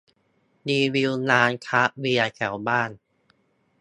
[0.67, 2.89] รีวิวร้านคราฟต์เบียร์แถวบ้าน